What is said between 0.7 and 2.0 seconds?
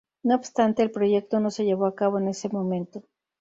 el proyecto no se llevó a